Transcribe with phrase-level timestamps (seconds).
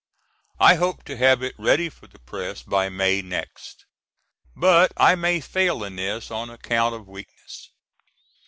[0.59, 3.85] I hope to have it ready for the press by May next.
[4.55, 7.69] But I may fail in this on account of weakness.